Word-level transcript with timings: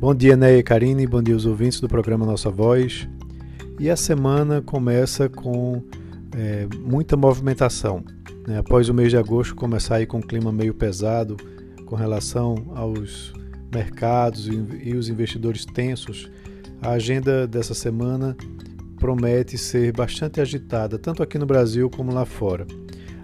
Bom 0.00 0.14
dia, 0.14 0.36
Neia 0.36 0.58
e 0.58 0.62
Karine, 0.62 1.08
bom 1.08 1.20
dia 1.20 1.34
aos 1.34 1.44
ouvintes 1.44 1.80
do 1.80 1.88
programa 1.88 2.24
Nossa 2.24 2.48
Voz. 2.48 3.08
E 3.80 3.90
a 3.90 3.96
semana 3.96 4.62
começa 4.62 5.28
com 5.28 5.82
é, 6.36 6.68
muita 6.86 7.16
movimentação. 7.16 8.04
Né? 8.46 8.58
Após 8.58 8.88
o 8.88 8.94
mês 8.94 9.10
de 9.10 9.16
agosto 9.16 9.56
começar 9.56 9.96
aí 9.96 10.06
com 10.06 10.18
um 10.18 10.22
clima 10.22 10.52
meio 10.52 10.72
pesado 10.72 11.36
com 11.84 11.96
relação 11.96 12.54
aos 12.76 13.32
mercados 13.74 14.46
e 14.46 14.94
os 14.94 15.08
investidores 15.08 15.64
tensos, 15.64 16.30
a 16.80 16.90
agenda 16.90 17.44
dessa 17.44 17.74
semana 17.74 18.36
promete 19.00 19.58
ser 19.58 19.92
bastante 19.92 20.40
agitada, 20.40 20.96
tanto 20.96 21.24
aqui 21.24 21.38
no 21.38 21.46
Brasil 21.46 21.90
como 21.90 22.14
lá 22.14 22.24
fora. 22.24 22.68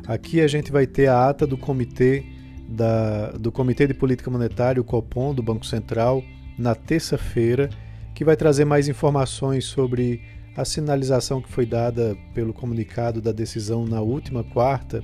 Aqui 0.09 0.41
a 0.41 0.49
gente 0.49 0.73
vai 0.73 0.89
ter 0.89 1.07
a 1.07 1.29
ata 1.29 1.47
do 1.47 1.57
comitê 1.57 2.25
da, 2.69 3.31
do 3.33 3.53
Comitê 3.53 3.87
de 3.87 3.95
Política 3.95 4.29
Monetária, 4.29 4.81
o 4.81 4.85
Copom, 4.85 5.33
do 5.33 5.43
Banco 5.43 5.65
Central, 5.65 6.25
na 6.59 6.75
terça-feira, 6.75 7.69
que 8.15 8.25
vai 8.25 8.37
trazer 8.37 8.65
mais 8.65 8.89
informações 8.89 9.65
sobre 9.65 10.23
a 10.57 10.65
sinalização 10.65 11.43
que 11.43 11.51
foi 11.51 11.67
dada 11.67 12.17
pelo 12.33 12.53
comunicado 12.53 13.21
da 13.21 13.33
decisão 13.33 13.85
na 13.85 14.01
última 14.01 14.45
quarta, 14.45 15.03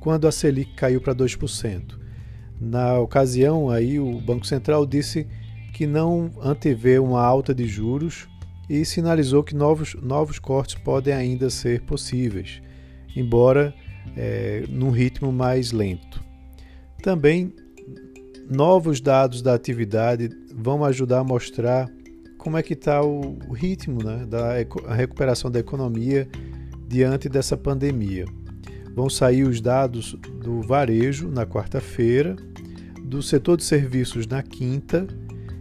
quando 0.00 0.26
a 0.26 0.32
Selic 0.32 0.74
caiu 0.74 1.00
para 1.00 1.14
2%. 1.14 1.98
Na 2.58 2.98
ocasião, 2.98 3.68
aí 3.68 4.00
o 4.00 4.20
Banco 4.20 4.46
Central 4.46 4.86
disse 4.86 5.26
que 5.74 5.86
não 5.86 6.30
antevê 6.40 6.98
uma 6.98 7.22
alta 7.22 7.54
de 7.54 7.66
juros 7.66 8.26
e 8.68 8.84
sinalizou 8.84 9.44
que 9.44 9.54
novos, 9.54 9.94
novos 10.02 10.38
cortes 10.38 10.74
podem 10.74 11.12
ainda 11.12 11.50
ser 11.50 11.82
possíveis, 11.82 12.62
embora 13.14 13.74
é, 14.16 14.64
num 14.68 14.90
ritmo 14.90 15.30
mais 15.30 15.72
lento. 15.72 16.24
Também 17.02 17.52
novos 18.50 19.00
dados 19.00 19.42
da 19.42 19.54
atividade 19.54 20.30
vão 20.56 20.84
ajudar 20.84 21.20
a 21.20 21.24
mostrar 21.24 21.88
como 22.38 22.56
é 22.56 22.62
que 22.62 22.72
está 22.72 23.02
o, 23.02 23.36
ritmo 23.52 24.02
né, 24.02 24.24
da 24.26 24.54
recuperação 24.94 25.50
da 25.50 25.58
economia 25.58 26.28
diante 26.88 27.28
dessa 27.28 27.56
pandemia. 27.56 28.24
Vão 28.94 29.10
sair 29.10 29.42
os 29.42 29.60
dados 29.60 30.14
do 30.42 30.62
varejo 30.62 31.28
na 31.28 31.44
quarta-feira, 31.44 32.36
do 33.02 33.22
setor 33.22 33.56
de 33.56 33.64
serviços 33.64 34.26
na 34.26 34.42
quinta 34.42 35.06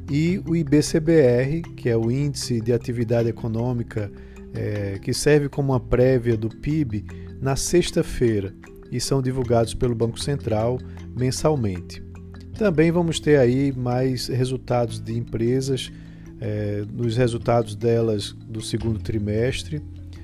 e 0.09 0.41
o 0.47 0.55
IBCBR, 0.55 1.61
que 1.75 1.89
é 1.89 1.97
o 1.97 2.09
Índice 2.09 2.61
de 2.61 2.71
Atividade 2.71 3.27
Econômica, 3.27 4.11
é, 4.53 4.97
que 4.99 5.13
serve 5.13 5.49
como 5.49 5.73
uma 5.73 5.79
prévia 5.79 6.37
do 6.37 6.49
PIB, 6.49 7.05
na 7.41 7.55
sexta-feira 7.55 8.53
e 8.91 8.99
são 8.99 9.21
divulgados 9.21 9.73
pelo 9.73 9.93
Banco 9.93 10.19
Central 10.19 10.79
mensalmente. 11.15 12.01
Também 12.57 12.89
vamos 12.89 13.19
ter 13.19 13.37
aí 13.37 13.73
mais 13.73 14.27
resultados 14.27 14.99
de 14.99 15.17
empresas, 15.17 15.91
é, 16.39 16.85
nos 16.93 17.17
resultados 17.17 17.75
delas 17.75 18.31
do 18.47 18.61
segundo 18.61 18.99
trimestre. 18.99 19.81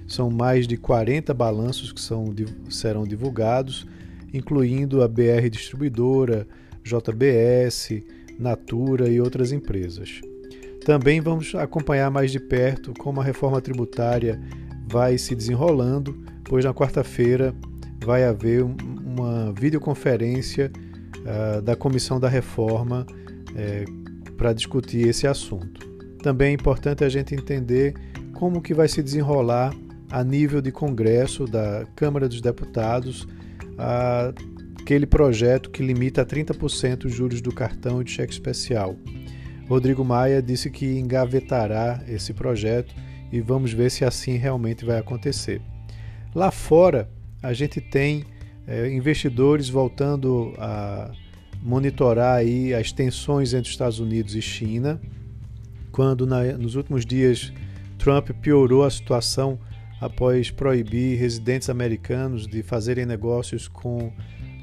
São 0.08 0.30
mais 0.30 0.66
de 0.66 0.78
40 0.78 1.34
balanços 1.34 1.92
que 1.92 2.00
são, 2.00 2.34
serão 2.70 3.04
divulgados, 3.04 3.86
incluindo 4.34 5.04
a 5.04 5.10
BR 5.10 5.50
Distribuidora, 5.50 6.48
JBS, 6.84 8.02
Natura 8.40 9.10
e 9.10 9.20
outras 9.20 9.52
empresas. 9.52 10.22
Também 10.86 11.20
vamos 11.20 11.54
acompanhar 11.54 12.10
mais 12.10 12.32
de 12.32 12.40
perto 12.40 12.94
como 12.98 13.20
a 13.20 13.24
reforma 13.24 13.62
tributária 13.62 14.42
vai 14.88 15.18
se 15.18 15.36
desenrolando, 15.36 16.18
pois 16.46 16.64
na 16.64 16.74
quarta-feira 16.74 17.54
vai 18.04 18.24
haver 18.24 18.64
uma 18.64 19.54
videoconferência 19.54 20.72
uh, 21.22 21.62
da 21.62 21.76
Comissão 21.76 22.20
da 22.20 22.30
Reforma 22.30 23.06
uh, 23.06 24.32
para 24.34 24.54
discutir 24.54 25.08
esse 25.08 25.28
assunto. 25.28 25.90
Também 26.22 26.50
é 26.50 26.54
importante 26.54 27.04
a 27.04 27.10
gente 27.10 27.34
entender 27.34 27.94
como 28.34 28.62
que 28.62 28.74
vai 28.74 28.88
se 28.88 29.02
desenrolar 29.02 29.74
a 30.10 30.24
nível 30.24 30.62
de 30.62 30.72
Congresso 30.72 31.46
da 31.46 31.86
Câmara 31.96 32.28
dos 32.28 32.42
Deputados 32.42 33.28
aquele 34.82 35.06
projeto 35.06 35.70
que 35.70 35.82
limita 35.82 36.22
a 36.22 36.26
30% 36.26 37.06
os 37.06 37.14
juros 37.14 37.40
do 37.42 37.54
cartão 37.54 38.02
e 38.02 38.04
de 38.04 38.12
cheque 38.12 38.34
especial. 38.34 38.96
Rodrigo 39.68 40.04
Maia 40.04 40.42
disse 40.42 40.70
que 40.70 41.00
engavetará 41.00 42.04
esse 42.08 42.34
projeto 42.34 42.94
e 43.32 43.40
vamos 43.40 43.72
ver 43.72 43.90
se 43.90 44.04
assim 44.04 44.36
realmente 44.36 44.84
vai 44.84 44.98
acontecer. 44.98 45.62
Lá 46.36 46.52
fora, 46.52 47.10
a 47.42 47.54
gente 47.54 47.80
tem 47.80 48.26
é, 48.72 48.90
investidores 48.90 49.68
voltando 49.68 50.54
a 50.58 51.12
monitorar 51.62 52.38
aí 52.38 52.74
as 52.74 52.94
tensões 52.94 53.54
entre 53.54 53.70
Estados 53.70 54.00
Unidos 54.00 54.34
e 54.34 54.42
China, 54.42 55.00
quando 55.92 56.26
na, 56.26 56.44
nos 56.54 56.76
últimos 56.76 57.06
dias 57.06 57.52
Trump 57.98 58.30
piorou 58.42 58.86
a 58.86 58.90
situação 58.90 59.60
após 60.00 60.50
proibir 60.50 61.20
residentes 61.20 61.70
americanos 61.70 62.48
de 62.48 62.64
fazerem 62.64 63.06
negócios 63.06 63.68
com 63.68 64.10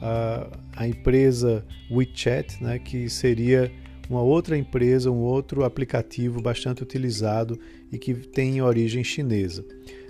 a, 0.01 0.47
a 0.75 0.89
empresa 0.89 1.63
WeChat, 1.91 2.65
né, 2.65 2.79
que 2.79 3.11
seria 3.11 3.71
uma 4.09 4.23
outra 4.23 4.57
empresa, 4.57 5.11
um 5.11 5.21
outro 5.21 5.65
aplicativo 5.65 6.41
bastante 6.41 6.83
utilizado 6.83 7.61
e 7.93 7.99
que 7.99 8.15
tem 8.15 8.63
origem 8.63 9.05
chinesa. 9.05 9.63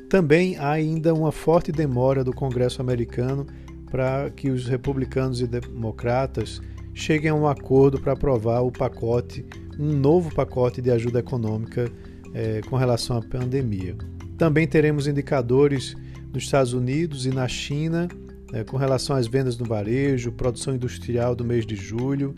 Também 0.08 0.56
há 0.56 0.70
ainda 0.70 1.12
uma 1.12 1.32
forte 1.32 1.72
demora 1.72 2.22
do 2.22 2.32
Congresso 2.32 2.80
americano 2.80 3.44
para 3.90 4.30
que 4.30 4.50
os 4.50 4.66
republicanos 4.66 5.40
e 5.40 5.46
democratas 5.46 6.60
cheguem 6.94 7.30
a 7.30 7.34
um 7.34 7.46
acordo 7.46 8.00
para 8.00 8.12
aprovar 8.12 8.60
o 8.60 8.72
pacote, 8.72 9.44
um 9.78 9.92
novo 9.92 10.34
pacote 10.34 10.82
de 10.82 10.90
ajuda 10.90 11.20
econômica 11.20 11.90
eh, 12.34 12.60
com 12.68 12.76
relação 12.76 13.16
à 13.16 13.22
pandemia. 13.22 13.96
Também 14.36 14.66
teremos 14.66 15.06
indicadores 15.06 15.96
nos 16.32 16.44
Estados 16.44 16.72
Unidos 16.72 17.26
e 17.26 17.30
na 17.30 17.48
China 17.48 18.08
né, 18.52 18.64
com 18.64 18.76
relação 18.76 19.16
às 19.16 19.26
vendas 19.26 19.58
no 19.58 19.66
varejo, 19.66 20.32
produção 20.32 20.74
industrial 20.74 21.34
do 21.34 21.44
mês 21.44 21.66
de 21.66 21.76
julho 21.76 22.34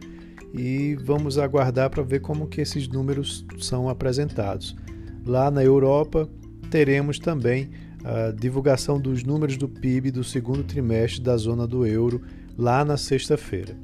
e 0.53 0.97
vamos 1.05 1.39
aguardar 1.39 1.91
para 1.91 2.03
ver 2.03 2.21
como 2.21 2.49
que 2.49 2.61
esses 2.61 2.89
números 2.89 3.47
são 3.59 3.89
apresentados. 3.89 4.77
Lá 5.25 5.51
na 5.51 5.63
Europa 5.63 6.29
teremos 6.71 7.19
também 7.19 7.71
a 8.05 8.31
divulgação 8.31 9.01
dos 9.01 9.23
números 9.23 9.57
do 9.57 9.69
PIB 9.69 10.11
do 10.11 10.25
segundo 10.25 10.63
trimestre 10.63 11.21
da 11.21 11.37
zona 11.37 11.67
do 11.67 11.87
euro 11.87 12.23
lá 12.57 12.85
na 12.85 12.97
sexta-feira. 12.97 13.77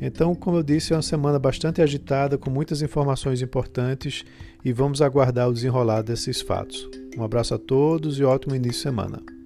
Então, 0.00 0.34
como 0.34 0.56
eu 0.56 0.62
disse, 0.62 0.92
é 0.92 0.96
uma 0.96 1.02
semana 1.02 1.38
bastante 1.38 1.82
agitada, 1.82 2.38
com 2.38 2.50
muitas 2.50 2.80
informações 2.80 3.42
importantes 3.42 4.24
e 4.64 4.72
vamos 4.72 5.02
aguardar 5.02 5.48
o 5.48 5.52
desenrolar 5.52 6.02
desses 6.02 6.40
fatos. 6.40 6.88
Um 7.16 7.22
abraço 7.22 7.54
a 7.54 7.58
todos 7.58 8.18
e 8.18 8.24
ótimo 8.24 8.54
início 8.54 8.78
de 8.78 8.82
semana. 8.82 9.39